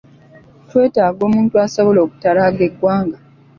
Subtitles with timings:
[0.69, 3.17] Twetaaga omuntu asobola okutalaaga eggwanga.